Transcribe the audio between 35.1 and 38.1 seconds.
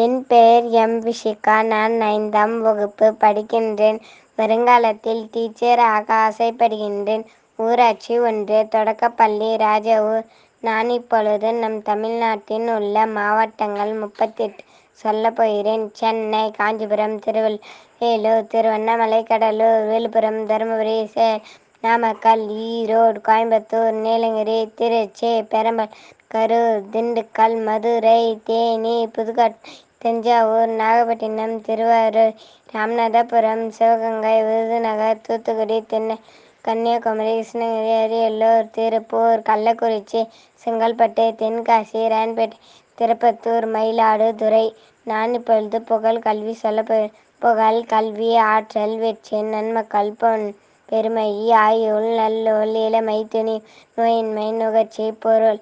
தூத்துக்குடி தென்னை கன்னியாகுமரி கிருஷ்ணகிரி